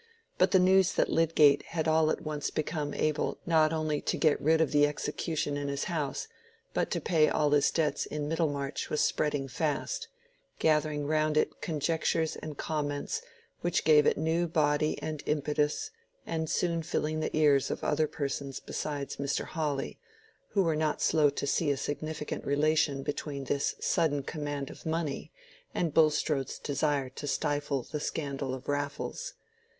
[0.39, 4.41] But the news that Lydgate had all at once become able not only to get
[4.41, 6.27] rid of the execution in his house
[6.73, 10.07] but to pay all his debts in Middlemarch was spreading fast,
[10.57, 13.21] gathering round it conjectures and comments
[13.59, 15.91] which gave it new body and impetus,
[16.25, 19.45] and soon filling the ears of other persons besides Mr.
[19.45, 19.99] Hawley,
[20.53, 25.31] who were not slow to see a significant relation between this sudden command of money
[25.75, 29.35] and Bulstrode's desire to stifle the scandal of Raffles.